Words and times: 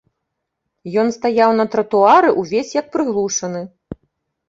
Ён 1.01 1.07
стаяў 1.17 1.53
на 1.59 1.65
тратуары 1.77 2.35
ўвесь 2.41 2.75
як 2.81 2.93
прыглушаны. 2.99 3.67